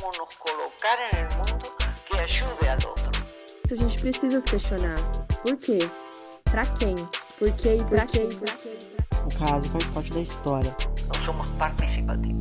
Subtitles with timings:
[0.00, 1.68] como nos colocar en el mundo
[2.08, 3.10] que ayude al otro.
[3.70, 4.96] A gente precisa se questionar.
[5.42, 5.78] Por quê?
[6.50, 6.96] Pra quem?
[7.38, 8.28] Por quê e pra quem?
[8.28, 10.74] O caso faz parte da história.
[11.06, 12.40] No somos participativos.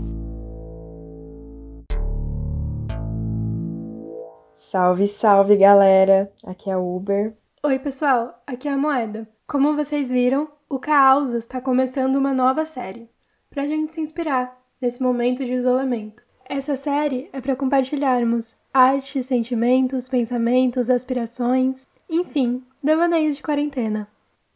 [4.53, 6.31] Salve, salve galera!
[6.45, 7.35] Aqui é a Uber.
[7.63, 9.27] Oi, pessoal, aqui é a Moeda.
[9.47, 13.09] Como vocês viram, o Caos está começando uma nova série,
[13.49, 16.28] pra gente se inspirar nesse momento de isolamento.
[16.49, 24.07] Essa série é para compartilharmos arte, sentimentos, pensamentos, aspirações, enfim, devaneios de quarentena.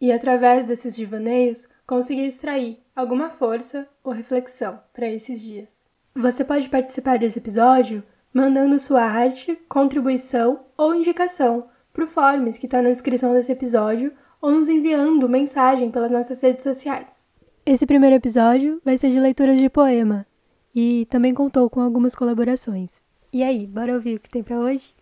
[0.01, 5.69] E através desses devaneios, conseguir extrair alguma força ou reflexão para esses dias.
[6.15, 12.65] Você pode participar desse episódio mandando sua arte, contribuição ou indicação para o Forms que
[12.65, 17.27] está na descrição desse episódio ou nos enviando mensagem pelas nossas redes sociais.
[17.63, 20.25] Esse primeiro episódio vai ser de leituras de poema,
[20.73, 23.01] e também contou com algumas colaborações.
[23.31, 24.93] E aí, bora ouvir o que tem para hoje?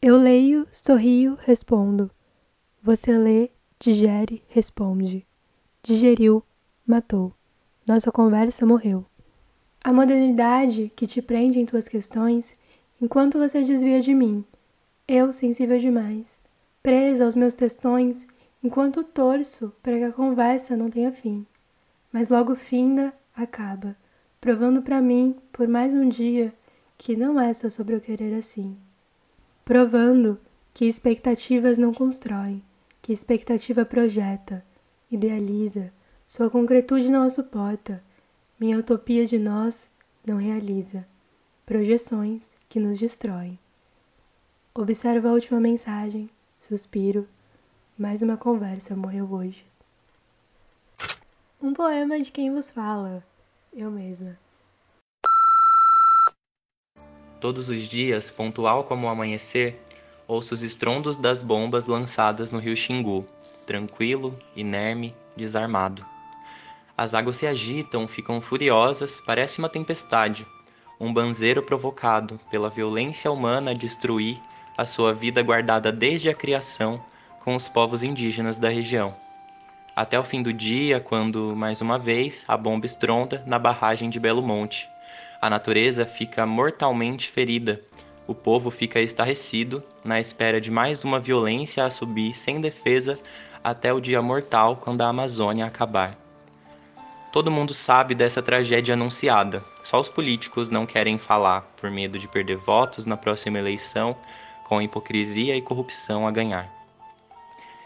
[0.00, 2.10] Eu leio, sorrio, respondo.
[2.82, 5.26] Você lê, digere, responde.
[5.82, 6.42] Digeriu,
[6.86, 7.32] matou.
[7.86, 9.04] Nossa conversa morreu.
[9.82, 12.54] A modernidade que te prende em tuas questões,
[13.00, 14.44] enquanto você desvia de mim.
[15.06, 16.42] Eu, sensível demais,
[16.82, 18.26] presa aos meus testões,
[18.64, 21.44] enquanto torço para que a conversa não tenha fim.
[22.10, 23.94] Mas logo finda, acaba,
[24.40, 26.50] provando para mim, por mais um dia,
[26.96, 28.74] que não é só sobre eu querer assim.
[29.66, 30.40] Provando
[30.72, 32.64] que expectativas não constroem,
[33.02, 34.64] que expectativa projeta,
[35.10, 35.92] idealiza,
[36.26, 38.02] sua concretude não a suporta,
[38.58, 39.90] minha utopia de nós
[40.26, 41.06] não realiza,
[41.66, 43.58] projeções que nos destroem.
[44.74, 47.28] Observo a última mensagem, suspiro,
[47.96, 49.64] mais uma conversa morreu hoje.
[51.62, 53.24] Um poema de quem vos fala,
[53.72, 54.36] eu mesma.
[57.40, 59.80] Todos os dias, pontual como o amanhecer,
[60.26, 63.24] ouço os estrondos das bombas lançadas no rio Xingu,
[63.64, 66.04] tranquilo, inerme, desarmado.
[66.96, 70.46] As águas se agitam, ficam furiosas, parece uma tempestade,
[70.98, 74.40] um banzeiro provocado pela violência humana a destruir
[74.76, 77.00] a sua vida guardada desde a criação
[77.44, 79.14] com os povos indígenas da região.
[79.94, 84.18] Até o fim do dia, quando, mais uma vez, a bomba estronda na barragem de
[84.18, 84.88] Belo Monte.
[85.42, 87.82] A natureza fica mortalmente ferida.
[88.26, 93.22] O povo fica estarrecido, na espera de mais uma violência a subir sem defesa
[93.62, 96.18] até o dia mortal quando a Amazônia acabar.
[97.30, 102.26] Todo mundo sabe dessa tragédia anunciada, só os políticos não querem falar por medo de
[102.26, 104.16] perder votos na próxima eleição,
[104.66, 106.83] com hipocrisia e corrupção a ganhar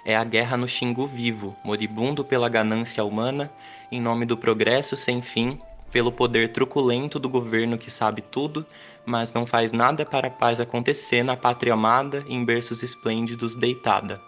[0.08, 3.52] é a guerra no Xingu vivo, moribundo pela ganância humana,
[3.92, 5.60] em nome do progresso sem fim,
[5.92, 8.64] pelo poder truculento do governo que sabe tudo,
[9.04, 14.18] mas não faz nada para a paz acontecer na pátria amada, em berços esplêndidos deitada.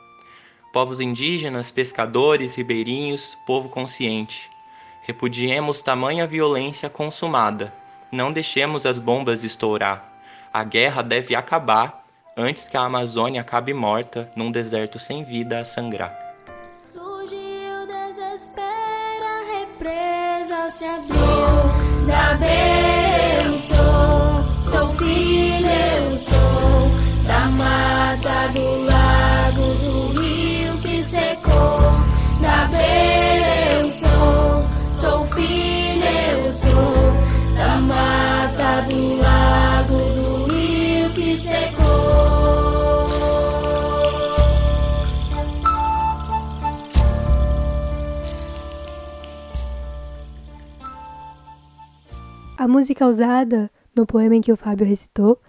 [0.71, 4.51] Povos indígenas, pescadores, ribeirinhos, povo consciente.
[5.05, 7.73] Repudiemos tamanha violência consumada.
[8.13, 10.13] Não deixemos as bombas estourar.
[10.53, 12.00] A guerra deve acabar
[12.37, 16.17] antes que a Amazônia acabe morta num deserto sem vida a sangrar.
[16.83, 18.65] Surgiu desespero,
[19.25, 22.07] a represa se abriu.
[22.07, 27.27] Da beira eu sou, sou filho eu sou.
[27.27, 28.90] Da mata, do
[52.61, 55.41] A música usada no poema em que o Fábio recitou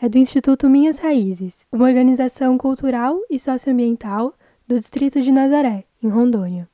[0.00, 4.32] é do Instituto Minhas Raízes, uma organização cultural e socioambiental
[4.68, 6.68] do distrito de Nazaré, em Rondônia.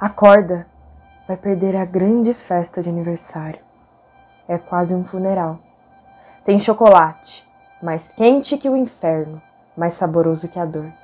[0.00, 0.66] Acorda,
[1.28, 3.60] vai perder a grande festa de aniversário.
[4.48, 5.60] É quase um funeral.
[6.46, 7.46] Tem chocolate,
[7.82, 9.38] mais quente que o inferno,
[9.76, 10.99] mais saboroso que a dor.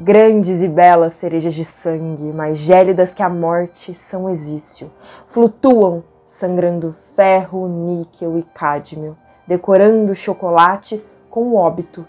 [0.00, 4.92] Grandes e belas cerejas de sangue, mais gélidas que a morte, são exício.
[5.26, 12.06] Flutuam, sangrando ferro, níquel e cádmio, decorando o chocolate com o óbito.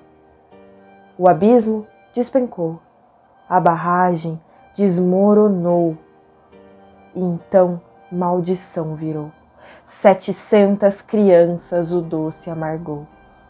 [1.17, 2.79] O abismo despencou.
[3.49, 4.39] A barragem
[4.75, 5.97] desmoronou.
[7.15, 7.81] E então
[8.11, 9.31] maldição virou.
[9.87, 13.07] Setecentas crianças o doce amargou.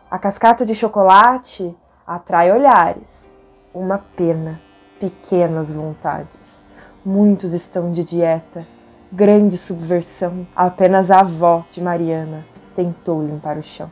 [0.10, 1.76] A cascata de chocolate
[2.08, 3.38] atrai olhares
[3.74, 4.60] uma pena,
[5.00, 6.64] pequenas vontades.
[7.06, 8.66] Muitos estão de dieta,
[9.12, 10.48] grande subversão.
[10.56, 12.46] Apenas a avó de Mariana
[12.76, 13.90] tentou limpar o chão.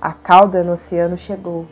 [0.00, 1.66] A cauda no oceano chegou,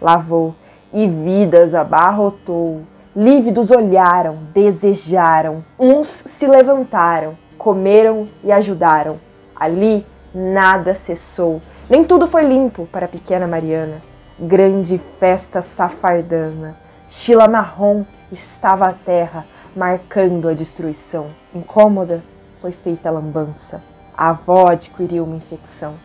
[0.00, 0.54] lavou
[0.92, 2.82] e vidas abarrotou.
[3.14, 9.16] Lívidos olharam, desejaram, uns se levantaram, comeram e ajudaram.
[9.54, 14.00] Ali nada cessou, nem tudo foi limpo para a pequena Mariana.
[14.38, 16.76] Grande festa safardana,
[17.12, 21.26] Chila marrom estava a terra, marcando a destruição.
[21.52, 22.22] Incômoda,
[22.60, 23.82] foi feita a lambança.
[24.16, 25.96] A avó adquiriu uma infecção,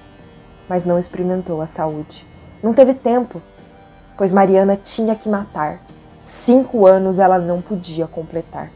[0.67, 2.25] mas não experimentou a saúde.
[2.63, 3.39] Não teve tempo,
[4.17, 5.79] pois Mariana tinha que matar.
[6.23, 8.71] Cinco anos ela não podia completar.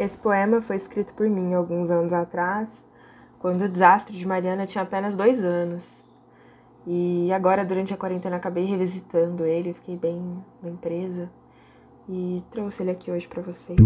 [0.00, 2.88] Esse poema foi escrito por mim alguns anos atrás,
[3.38, 5.86] quando o desastre de Mariana tinha apenas dois anos.
[6.86, 11.28] E agora, durante a quarentena, acabei revisitando ele, fiquei bem, bem presa.
[12.08, 13.78] E trouxe ele aqui hoje para vocês.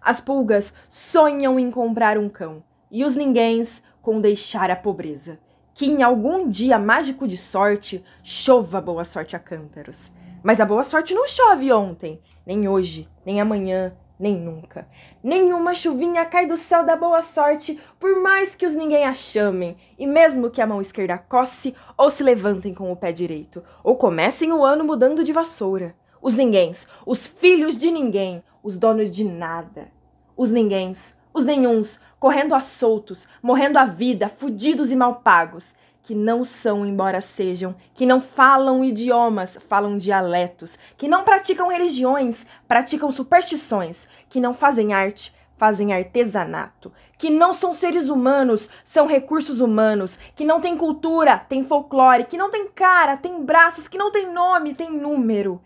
[0.00, 5.38] As pulgas sonham em comprar um cão, e os ninguéms com deixar a pobreza.
[5.74, 10.10] Que em algum dia mágico de sorte chova boa sorte a cântaros.
[10.44, 14.88] Mas a boa sorte não chove ontem, nem hoje, nem amanhã, nem nunca.
[15.22, 19.76] Nenhuma chuvinha cai do céu da boa sorte, por mais que os ninguém a chamem,
[19.98, 23.96] e mesmo que a mão esquerda coce ou se levantem com o pé direito, ou
[23.96, 25.94] comecem o ano mudando de vassoura.
[26.20, 29.88] Os ninguéms, os filhos de ninguém, os donos de nada.
[30.36, 35.74] Os ninguéms, os nenhuns, correndo a soltos, morrendo a vida, fudidos e mal pagos,
[36.06, 42.46] que não são, embora sejam, que não falam idiomas, falam dialetos, que não praticam religiões,
[42.68, 49.58] praticam superstições, que não fazem arte, fazem artesanato, que não são seres humanos, são recursos
[49.58, 54.12] humanos, que não têm cultura, têm folclore, que não têm cara, têm braços, que não
[54.12, 55.60] têm nome, têm número,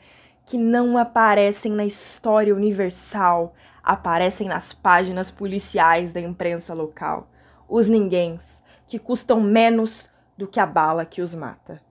[0.46, 3.54] que não aparecem na história universal,
[3.84, 7.28] aparecem nas páginas policiais da imprensa local.
[7.68, 10.08] Os ninguéms, que custam menos
[10.40, 11.82] do que a bala que os mata.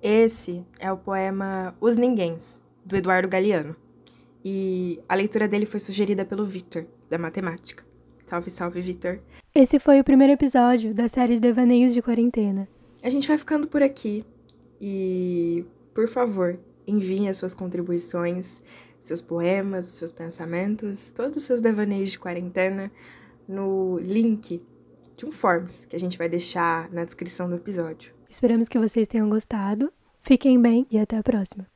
[0.00, 3.74] Esse é o poema Os Ninguéms, do Eduardo Galeano.
[4.44, 7.84] E a leitura dele foi sugerida pelo Vitor, da matemática.
[8.24, 9.18] Salve, salve, Vitor.
[9.52, 12.68] Esse foi o primeiro episódio da série de Devaneios de Quarentena.
[13.02, 14.24] A gente vai ficando por aqui.
[14.80, 18.62] E, por favor, enviem as suas contribuições
[19.00, 22.90] seus poemas, os seus pensamentos, todos os seus devaneios de quarentena
[23.48, 24.60] no link
[25.18, 28.14] de um Forms que a gente vai deixar na descrição do episódio.
[28.30, 29.92] Esperamos que vocês tenham gostado.
[30.22, 31.66] Fiquem bem e até a próxima.